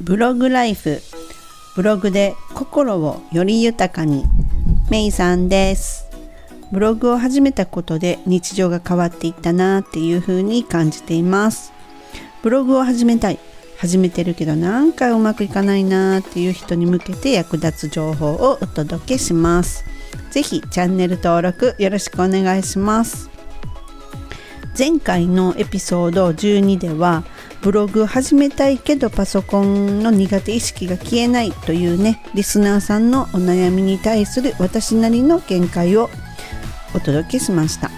[0.00, 1.02] ブログライフ。
[1.76, 4.24] ブログで心をより豊かに。
[4.90, 6.06] メイさんです。
[6.72, 11.74] ブログを始めたことで日常が変わっていったなっていう風に感じています。
[12.42, 13.38] ブログを始めたい。
[13.76, 19.84] 始めてるけどなんかうまくいかないなっていう人に向けて役立つ情報をお届けします。
[20.30, 23.28] ぜひチャンネル登録よろしくお願いします。
[24.78, 27.22] 前回のエピソード12では
[27.62, 36.08] ブログ始めたいけどパソコンの苦手意識が消えないというねリスナーさんのお悩みに対する私なりの見解を
[36.94, 37.90] お届けしました。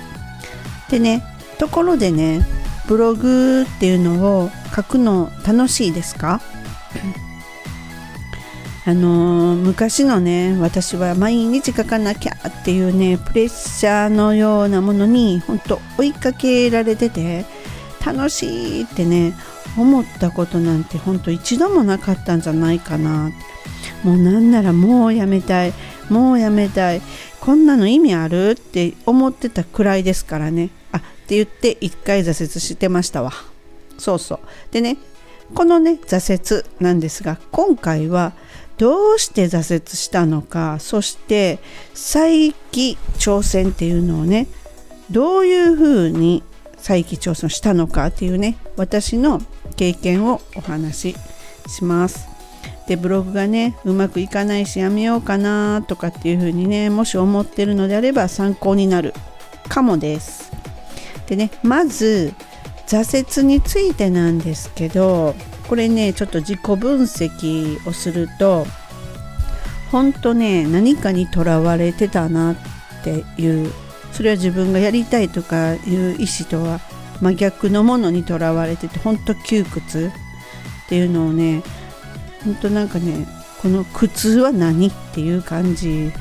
[0.90, 1.22] でね
[1.58, 2.44] ところでね
[2.88, 6.40] ブログっていうのを書くの楽しいですか？
[8.84, 17.44] あのー、昔のね私は毎日書かなきゃっていうねプレッシャーのようなものに本当追いかけられてて
[18.04, 19.34] 楽しいってね
[19.76, 23.30] 思ったことなんてほんと一度もなかったんじゃないかな。
[24.04, 25.72] もうなんならもうやめたい。
[26.10, 27.02] もうやめたい。
[27.40, 30.70] こんなの意味あるって思ってたくらいですからね。
[30.92, 33.32] あって言って一回挫折してましたわ。
[33.98, 34.40] そうそう。
[34.70, 34.98] でね
[35.54, 38.32] このね挫折なんですが今回は
[38.78, 41.58] どうして挫折したのかそして
[41.94, 44.48] 再起挑戦っていうのをね
[45.10, 46.42] どういうふうに
[46.78, 49.40] 再起挑戦したのかっていうね私の
[49.72, 51.16] 経験をお話し
[51.68, 52.28] します。
[52.86, 59.14] でブログがねうまくいかないしやめようかなとかっていうふうにねもし思ってるのであれば参考になる
[59.68, 60.52] かもです。
[61.26, 62.34] でねまず
[62.86, 65.34] 挫折についてなんですけど
[65.68, 68.66] これねちょっと自己分析をすると
[69.90, 72.56] 本当ね何かにとらわれてたなっ
[73.04, 73.72] ていう
[74.12, 76.80] それは自分がやりたいとかいう意思とは
[77.22, 80.12] 真逆のものにとらわれてて本当窮屈。
[80.92, 81.62] っていうのをね
[82.44, 83.26] 本当なんかね
[83.62, 86.12] この苦痛は何っていう感じ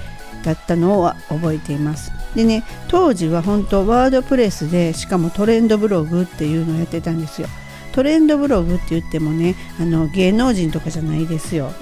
[0.46, 2.14] だったのを覚えています。
[2.36, 7.50] でね当時は本当ワードプレスでしかもトレンドブログっていうのをやってたんですよ。
[7.92, 11.74] トレンドブログって言ってもねあの芸能人とかじゃないですよ。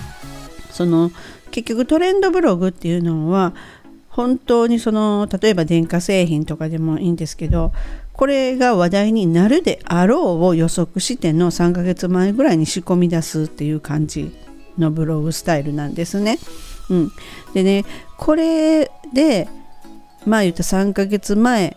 [0.72, 1.10] その
[1.50, 3.52] 結局トレンドブログっていうのは
[4.08, 7.72] 本当にその例えば電化製品とかでもいいんですけど
[8.14, 14.32] これが話題になるであろうを予測しての3ヶ月前ぐらいに仕込み出すっていう感じ
[14.78, 16.38] のブログスタイルなんですね。
[16.90, 17.12] うん、
[17.54, 17.84] でね
[18.16, 19.48] これで
[20.26, 21.76] まあ言った3ヶ月前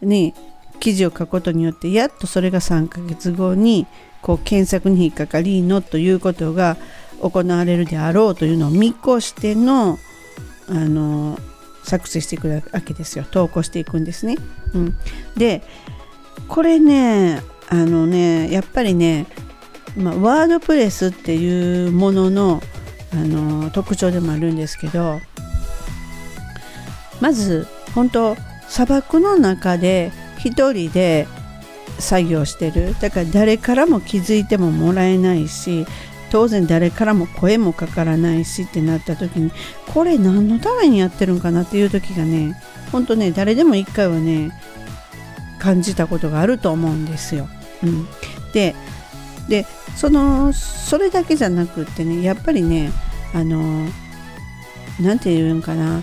[0.00, 0.34] に
[0.80, 3.86] 記事を書くことによってやっとそれが3ヶ月後に
[4.22, 6.76] こう検索に引っかかりのということが
[7.20, 9.98] 行われるであろうというのを見越しての
[10.66, 11.38] あの
[11.84, 13.24] 作成していくわけですよ。
[13.30, 14.36] 投稿していくんですね。
[14.74, 14.96] うん、
[15.36, 15.62] で
[16.48, 19.26] これねあのねやっぱりね、
[19.96, 22.62] ま、ワードプレスっていうものの
[23.12, 25.20] あの特徴でもあるんですけど
[27.20, 28.36] まず本当
[28.68, 31.28] 砂漠の中で一人で
[31.98, 32.96] 作業してる。
[33.00, 35.86] だから誰からも気づいてももらえないし
[36.34, 39.52] 当然誰からも声もかからないしってなった時に
[39.86, 44.50] これ何のためにやってるんかなっていう時がねほんとね誰でも一回はね
[45.60, 47.48] 感じたことがあると思うんですよ。
[47.84, 48.08] うん、
[48.52, 48.74] で
[49.48, 49.64] で
[49.94, 52.90] そのそれだけじゃなくってねやっぱりね
[53.32, 53.88] あの
[55.00, 56.02] 何て言うんかな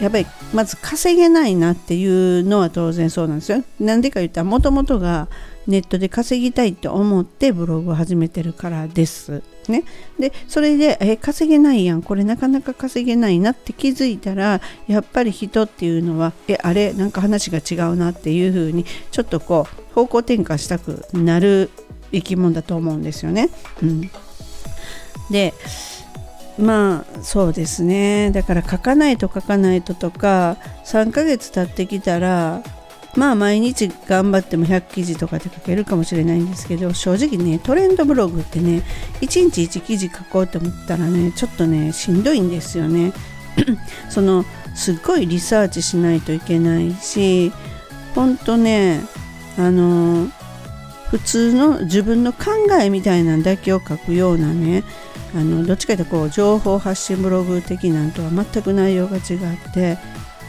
[0.00, 2.04] やっぱりまず稼げないなってい
[2.40, 3.62] うのは当然そうなんですよ。
[3.78, 5.28] なんでか言ったらもともとが
[5.66, 9.42] ネットで稼ぎたいと思ってブログを始めてるからです。
[9.68, 9.84] ね、
[10.18, 12.02] でそれでえ稼げないやん。
[12.02, 16.92] これなかなか稼げないなって気づいたらやっぱり人っていうのはえあれ？
[16.94, 21.70] なんか話が違うなっていう風にちょっとこう方向転換したくなる
[22.10, 23.50] 生き物だと思うんですよね。
[23.82, 24.10] うん、
[25.30, 25.54] で
[26.58, 28.32] まあそうですね。
[28.32, 32.64] だから書かないと書かないととか3ヶ月経ってきたら
[33.14, 38.82] まあ毎日頑張っても100記事とかで書けるかもしれないんですけど正直ねトレンドブログってね
[39.20, 43.12] 1日1記事書こうと思ったらねちょっとねしんどいんですよね。
[44.08, 44.44] その
[44.74, 47.52] すっごいリサーチしないといけないし
[48.14, 49.02] ほんとね
[49.58, 50.28] あの
[51.10, 52.50] 普通の自分の考
[52.80, 54.82] えみたいなんだけを書くようなね
[55.34, 59.98] あのどっちかというとこう情報発信ブログ的なんとは全く内容が違って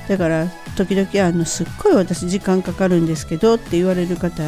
[0.07, 4.43] だから時々あのすっごい私時間かかるんですけどって言われる方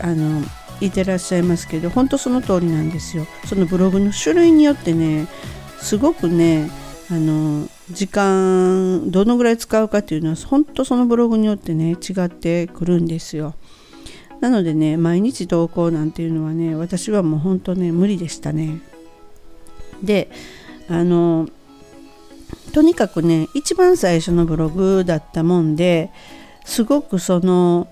[0.00, 0.42] あの
[0.80, 3.26] いてらっしゃいますけど本当その通りなんですよ。
[3.44, 5.26] そのブログの種類によってね
[5.78, 6.70] すごくね
[7.10, 13.54] あの時間どのぐらい使うかっていうのは本当そのブログによってね違ってくるんですよ。
[14.40, 18.80] なのでね毎日投稿なんていうのはね私はもう本当ね無理でしたね。
[20.02, 20.30] で
[20.88, 21.48] あの
[22.70, 26.10] とにかくね一番最初のブログだったもんで
[26.64, 27.88] すごくその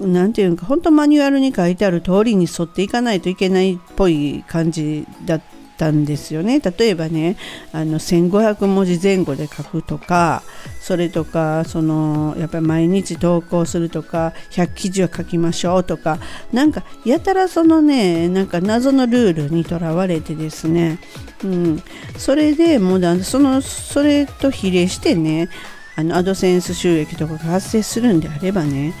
[0.00, 5.42] 何て言うか本当マニュアルに書いてある通りに沿っていかないといけないっぽい感じだっ
[5.82, 6.60] たんですよね。
[6.60, 7.36] 例えばね
[7.72, 10.44] あの1500文字前後で書くとか
[10.80, 16.18] それとかそのやっぱり毎日投稿するとか100記事は書きましょうとか
[16.52, 21.00] なんかやたらそのねなんか謎のルールにとらわれてですね、
[21.42, 21.82] うん、
[22.16, 25.48] それでもうだそのそれと比例してね
[25.96, 28.94] あのアドセンス収益とかが発生するんであればね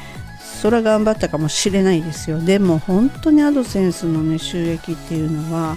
[0.60, 2.40] それは頑張ったかもしれないですよ。
[2.40, 5.76] でも本当にアドセンスのね収益っていうのは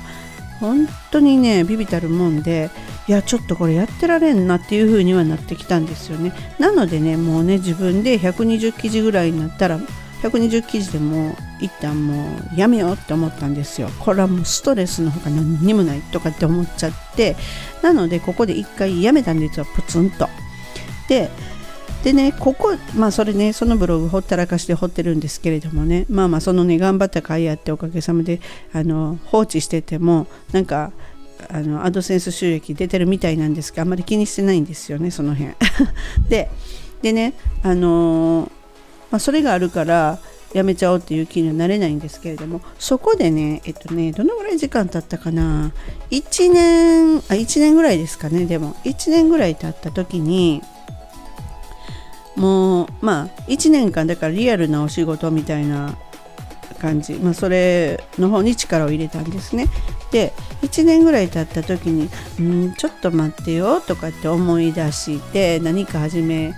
[0.60, 2.69] 本当にねビビたるもんで
[3.07, 6.34] いやちょっとこれやってられんなっていう風にはなってきたんですよね。
[6.60, 9.80] なのでねもうね自分で120記事ぐらいになったら
[10.24, 13.90] 120記事でもう一旦もうやめようって思ったんですよ。
[14.00, 17.36] これはもうストレスのほか何にもないとかって思っちゃって。
[17.84, 20.28] なのでここで一回やめたんですよプツンと。
[21.08, 21.30] で
[22.06, 28.42] でねここまあそれねそのブログほったらかして掘ってるんですけれどもねまあまあそのね頑張った甲斐あっておかげさまで
[28.74, 30.92] あの放置しててもなんか
[31.50, 35.56] あのアドセンス収益出てるみたいなんですがあんまり気にしてないんですよねその辺。
[36.30, 36.52] で
[37.02, 38.50] でねあのー、
[39.10, 40.19] まあ、それがあるから
[40.54, 45.72] やめちゃおうっていう気にはなれないんですけれどもそこでねえっとねどのぐらい時間経ったかな
[46.12, 50.62] ？1年あ1年ぐらいですかねでも1年ぐらい経った時に
[52.36, 55.98] もうまあ1年間だからリアルなお仕事みたいな
[56.80, 59.68] 感じ、まあ、それの方に力を入れたんですね。
[60.12, 62.10] で1年ぐらい経った時に
[62.42, 66.54] 「んちょっと待ってよ」とかって思い出して何か始め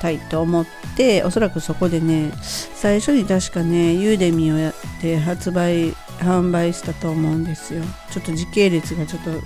[0.00, 0.66] たいと思っ
[0.96, 2.32] ておそらくそこでね
[2.74, 7.82] 最初に確かねユーデミをやって発売販売したと思うんですよ。
[8.10, 9.36] ちょっと時系列がちょっとは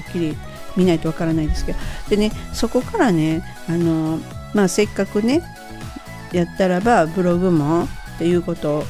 [0.00, 0.36] っきり
[0.76, 1.78] 見ないとわからないですけど。
[2.10, 4.18] でねそこからねあの
[4.54, 5.42] まあせっかくね
[6.32, 8.84] やったらばブログもっていうこと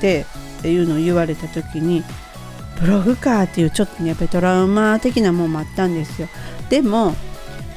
[0.00, 0.26] で
[0.58, 2.02] っていうのを言われた時に
[2.80, 6.28] ブログかっていうちょっとねやっぱりトラウマ的なもんもあったんですよ。
[6.68, 7.14] でも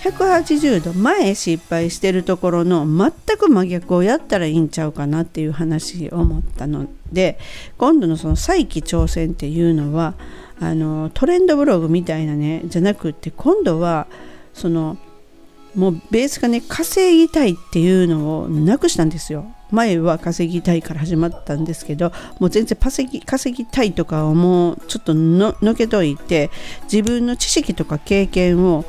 [0.02, 7.38] 180度前失敗してるところの全く真逆をやったらいいんちゃうかなっていう話を思ったので
[7.78, 10.14] 今度のその再起挑戦っていうのは
[10.62, 14.08] あのトレンドブログみたいなねじゃなくって今度は
[14.54, 14.98] その
[15.76, 26.50] もうベースがね稼ぎたいっていうのをなくしたんですよ前は稼ぎたいから始まったんですけどもう全然稼ぎ稼ぎたいとかをもうちょっとののけといて
[26.92, 28.84] 自分の知識とか経験を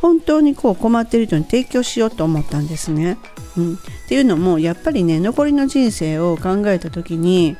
[0.00, 3.16] 本当にこう困ってる人に提供しようと思ったんですね。
[3.56, 3.78] うん、っ
[4.08, 7.56] ていうのもやっぱりね残りの人生を考えた時に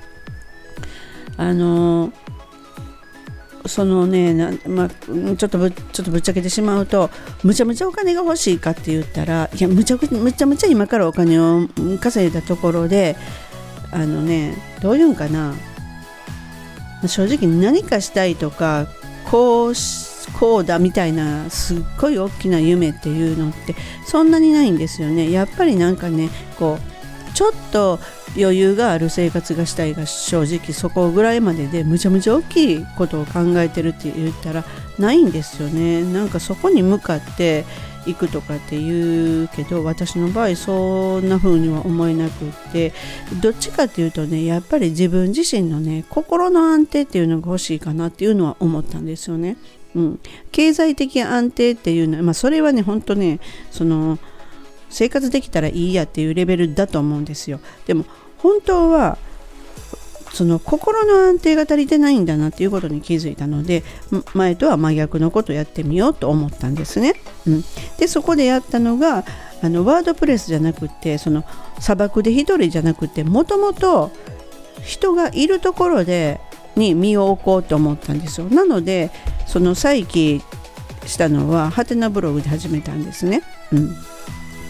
[1.37, 2.24] あのー
[3.67, 4.35] そのね
[4.67, 7.11] まあ、ちょっとぶちょっとぶっちゃけてしまうと
[7.43, 11.67] むちゃむちゃお金が欲しいかって言ったらいやむちゃむちゃむちゃ今からお金を
[12.01, 13.17] 稼いだところで
[13.91, 15.55] あのねどういうんかな。
[17.07, 18.87] 正直何かしたいとか
[19.31, 19.73] こう
[20.39, 23.75] こうだみたいなすっごい大きな夢っていうのって
[24.07, 25.31] そんなにないんですよね。
[25.31, 27.99] やっぱりなんかねこうちょっと
[28.37, 34.65] 余裕がある生活がしたいが正直そこぐらいまででむちゃむちゃ大きいことを考えてるって言ったら
[34.99, 36.03] ないんですよね。
[36.05, 37.65] なんかそこに向かって
[38.07, 42.93] いくとかって言うけど私の場合そんな風には思えなくって
[43.41, 49.57] どっちかっていうとねやっぱり自分自身のね心の安定っていうのが欲しいかなっていうのは思ったんですよね。
[49.95, 53.39] うん、経済的安定っていうのは、まあ、それはね本当ね
[53.71, 54.19] その
[54.91, 57.61] 生活できたらいいやっていうレベルだと思うんですよ。
[57.87, 58.05] でも
[58.45, 59.17] 本当は
[60.35, 63.85] その心の安定が足りてないんだなっていうことに気づいたので
[64.35, 67.15] 前とは真逆のことをやってみようと思ったんですね。
[67.47, 67.65] うん、
[67.99, 69.25] でそこでやったのが
[69.63, 71.45] あのワードプレスじゃなくてその
[71.81, 74.11] 砂漠で1人じゃなくてもともと
[74.83, 76.39] 人がいるところで
[76.77, 78.49] に身を置こうと思ったんですよ。
[78.49, 79.11] なので
[79.47, 80.43] その再起
[81.07, 83.43] したのはハテナブログで始めたんですね。
[83.73, 83.95] うん、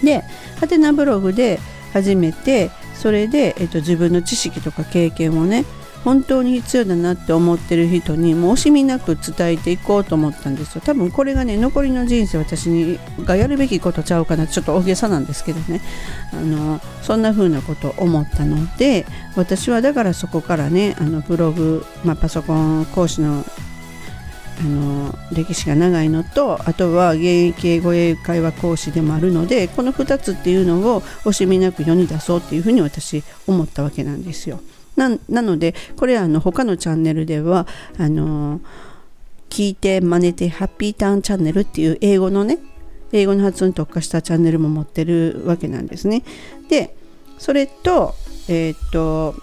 [0.05, 0.23] で
[0.61, 1.59] ハテナブログで
[1.93, 5.65] 始めてそれで、えっと、自分の知識とか経験をね
[6.05, 10.83] 本当に必要だなって思ってる人にもう惜しみなく伝えていこうと思ったんですよ。
[10.85, 15.81] 多分これがね残りの人生私にがやるべきことちゃうかなちょっと大げさなんですけどね。
[16.33, 23.43] あのそんな風なことを思ったので私はだからそこからねあのブログ、まあ、パソコン講師の
[24.61, 34.61] あの歴史が長いのとあとは現役英語英会話講師でもあるのでこの2つっていうのを惜しみなく世に出そうっていうふうに私思ったわけなんですよ。
[34.97, 37.67] なのでこれあの他のチャンネルでは
[37.99, 38.61] あの
[39.51, 42.59] 聞いて真似てハッピーターンチャンネルっていう英語のね
[43.13, 46.23] 英語の発音に特化したチャンネルも持ってるわけなんですね。
[46.69, 46.95] で
[47.39, 48.15] それと
[48.49, 49.35] えー、っと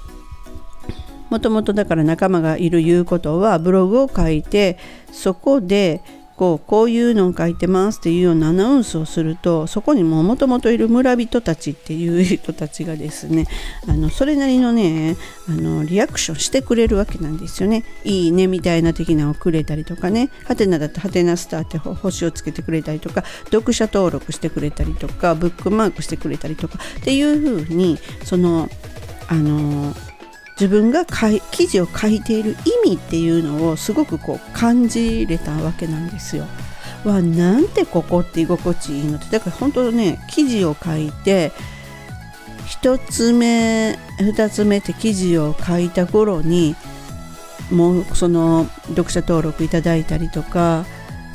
[1.32, 4.78] もともとだから仲間がいるいうことはブログを書いて
[5.14, 6.02] そこで
[6.36, 13.46] こうこういうのを書いてますっていうようなアナウンスをするとそこにももともといる村人たちっていう人たちがですね
[13.88, 15.16] あのそれなりのね
[15.48, 17.86] あのリアクションしてくれるわけなんですよね。
[18.04, 20.32] いいねみたいな的なをくれたりとかね。
[20.46, 28.68] ハテナだとハテナスターって星をつけてくれたりとか読者登録してくれたりとかブックマークしてくれたりとかっていう風にその
[29.28, 29.94] あの
[30.62, 31.08] 自分が
[31.50, 36.46] 記事を書いている意味っていうのをすごくこう感じれたわけなんですよ。
[37.04, 41.52] わなんてここって居心地いいのってだから本当ね記事を書いて
[42.68, 46.76] 1つ目2つ目って記事を書いた頃に
[47.72, 50.86] もうその読者登録いただいたりとか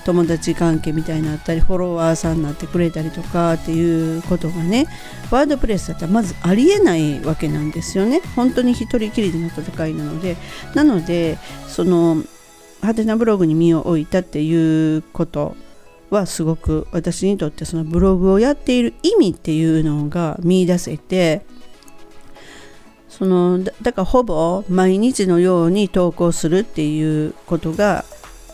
[0.06, 4.86] 友達関係みたいになったりフォロワーさんになってくれたりとかっていうことがね
[5.32, 8.20] ワードプレスだったらまずありえないわけなんですよね。
[8.36, 10.36] 本当に一人きりでの戦いなので。
[10.74, 12.22] なのでその
[12.82, 15.56] ハテナブログに身を置いたっていうこと
[16.10, 21.44] はすごく私にとってそのブログをやっている意味っていうのが見いだせて
[23.08, 28.04] そのだからほぼ毎日のように投稿するっていうことが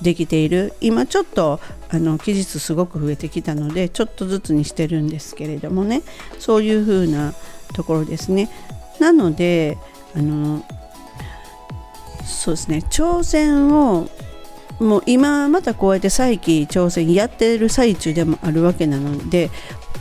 [0.00, 0.72] できている。
[0.80, 6.02] 今ちょっとあの期日すごく増えてきたのでちょっとずつにしてるんですけれどもね。
[6.38, 7.34] そういう風な
[7.74, 8.50] ところですね。
[8.98, 9.78] なので
[10.14, 10.64] あの
[12.24, 12.84] そうですね。
[12.90, 14.08] 挑戦を
[14.80, 19.50] もう今またこうやって再起挑戦やってる最中でもあるわけなので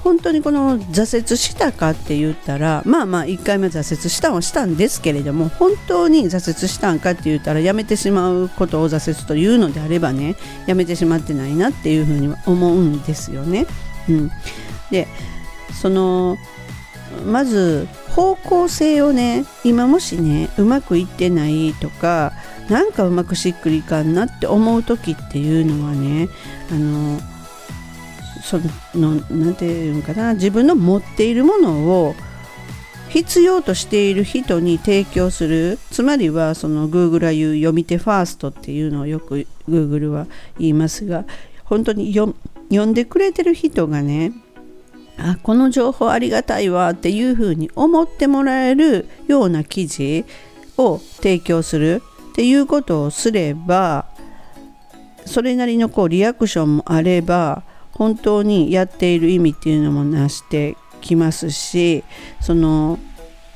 [0.03, 13.67] 本当にこの挫折したかって言ったらまあまあ1回目挫折したんはしたんですけれども本当に挫折したんかって言ったらやめてしまうことを挫折というのであればねやめてしまってないなっていうふうに思うんですよね。
[14.09, 14.31] うん、
[14.89, 15.07] で
[15.81, 16.37] その
[17.25, 22.33] まず方向性をね今もしねうまくいってないとか
[22.69, 26.29] なんかうまくしっくりいかんなって思う時っていうのはね
[26.71, 27.19] あの
[28.41, 28.59] そ
[28.95, 32.15] の何て言うのかな自分の持っているものを
[33.09, 35.79] 必要としている人に提供する。
[35.91, 41.25] つまりはその Google は言う読み手ファーストっていうのをよく Google は言いますが
[41.65, 42.33] 本当に読
[42.85, 44.33] んでくれてる人がね
[45.17, 50.25] あこの情報ありがたいわっていうふうに思ってもらえるような記事
[50.77, 54.05] を提供するっていうことをすれば
[55.25, 57.63] それなりのこうリアクションもあれば
[58.01, 62.03] 本当にやっている意味っていうのもなしてきますし
[62.39, 62.97] その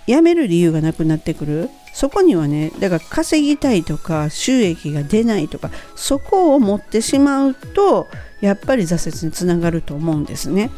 [0.05, 8.05] 辞める理由がなくなってくるそこにはねだから稼ぎたいとか収益が出ないとかそこを持ってしまうと
[8.39, 10.69] やっぱり挫折につながると思うんですね。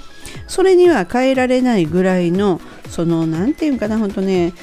[0.48, 4.54] それには変えられないぐらいのその何て言うかな本当ね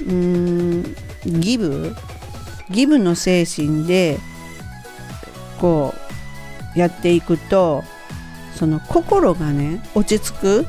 [0.00, 1.94] うーんギブ
[2.70, 4.18] ギブの精神で
[5.60, 5.94] こ
[6.74, 7.84] うやっていくと
[8.54, 10.66] その心がね落ち着く。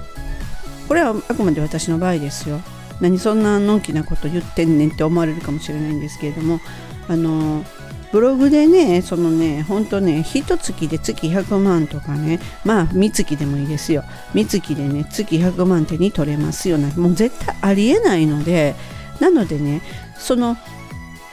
[0.87, 2.59] これはあくまで私の場合ですよ。
[2.99, 6.59] 何そんなのんきなこと言ってんねんって思われるかもしれないんですけれども
[7.07, 7.65] あの
[8.11, 14.03] ブログでねそのねほんとね一月で月100万とかねまあ三月でもいいですよ。
[14.33, 18.75] 三月でね月100万手に取れますよねもう絶対ありえないので
[19.19, 19.81] なのでね
[20.17, 20.57] その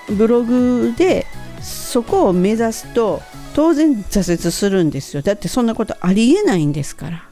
[0.08, 1.26] ブログで
[1.60, 3.22] そこを目指すと
[3.60, 5.20] 当然挫折するんですよ。
[5.20, 7.28] だってそんなことありえないんですから。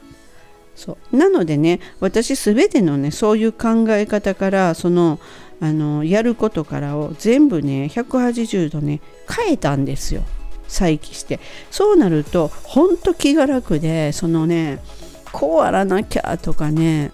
[0.75, 1.17] そう。
[1.17, 5.19] なのでね私全てのねそういう考え方からその
[5.59, 10.21] あのやることからを全部ね180度ね変えたんですよ。
[10.67, 11.39] 再起して。
[11.71, 14.83] そうなるとほんと気が楽でそのね
[15.31, 17.11] こうあらなきゃとかね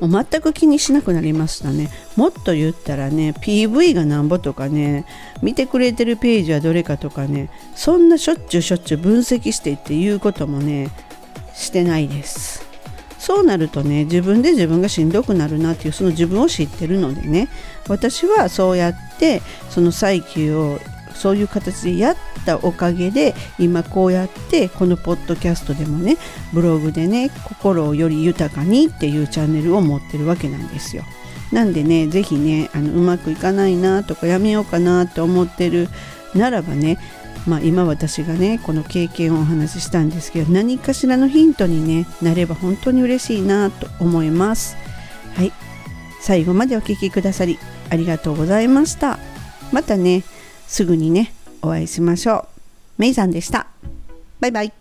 [0.00, 1.90] もう全く気にしなくなりましたね。
[2.16, 5.04] もっと言ったらね PV がなんぼとかね
[5.42, 10.90] 見てくれてるページはどれかとかねそんなしょっちゅうしょっちゅう分析してっていうこともね
[11.54, 12.66] してないです。
[13.18, 17.48] そうなるとね自分で自分がしんどくなるなっていうその自分を知ってるのでね
[17.88, 20.78] 私はそうやってその再起を
[21.18, 26.16] そういう形でやったおかげで今こうやってこのポッドキャストでもね
[26.52, 31.04] ブログでね心をより豊かにっていうチャンネルを持ってるわけなんですよ。
[31.52, 35.88] なんでね是非ねあのうまくいかないなとかやめようかなと思ってる
[36.34, 36.98] ならばね
[37.46, 44.76] まあ、今私がねこの経験をお話ししたんですけど何かしらのヒントに、ね、なれば本当に嬉しいなと思います。
[45.34, 45.52] はい
[46.20, 47.58] 最後までお聴きくださり
[47.90, 49.18] ありがとうございました。
[49.72, 50.24] またね
[50.68, 51.32] すぐにね
[51.62, 52.48] お会いしましょう。
[52.98, 53.66] メイさんでした。
[54.38, 54.77] バイバイ。